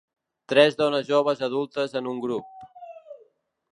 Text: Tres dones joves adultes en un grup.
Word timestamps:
Tres 0.53 0.77
dones 0.79 1.05
joves 1.11 1.45
adultes 1.49 1.95
en 2.01 2.09
un 2.15 2.25
grup. 2.25 2.67